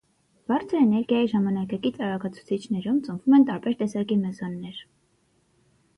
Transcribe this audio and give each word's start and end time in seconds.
Բարձր 0.51 0.79
էներգիայի 0.85 1.27
ժամանակակից 1.33 2.01
արագացուցիչներում 2.07 2.99
ծնվում 3.09 3.39
են 3.39 3.47
տարբեր 3.53 3.79
տեսակի 3.83 4.19
մեզոններ։ 4.23 4.85